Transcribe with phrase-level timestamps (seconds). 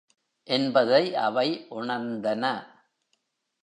[0.47, 1.67] என்பதை அவை
[1.69, 2.43] உணர்ந்தன.